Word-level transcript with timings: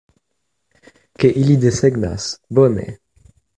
Ke 1.23 1.31
ili 1.43 1.59
desegnas, 1.65 2.27
bone. 2.61 2.89